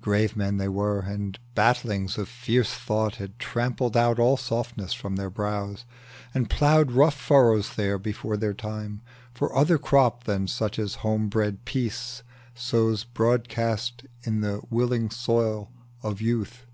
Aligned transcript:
Grave 0.00 0.34
men 0.34 0.56
they 0.56 0.66
were, 0.68 0.98
and 1.02 1.38
battlings 1.54 2.18
of 2.18 2.28
fierce 2.28 2.74
thought 2.74 3.14
Had 3.22 3.38
trampled 3.38 3.96
out 3.96 4.18
all 4.18 4.36
softness 4.36 4.92
from 4.92 5.14
their 5.14 5.30
brows, 5.30 5.84
And 6.34 6.50
ploughed 6.50 6.90
rough 6.90 7.14
furrows 7.14 7.76
there 7.76 7.96
before 7.96 8.36
their 8.36 8.54
time, 8.54 9.02
For 9.32 9.52
another 9.52 9.78
crop 9.78 10.24
than 10.24 10.48
such 10.48 10.80
as 10.80 10.96
homebred 11.06 11.64
Peace 11.64 12.24
Sows 12.56 13.04
broadcast 13.04 14.04
in 14.24 14.40
the 14.40 14.60
willing 14.68 15.10
soil 15.10 15.70
of 16.02 16.20
Youth. 16.20 16.66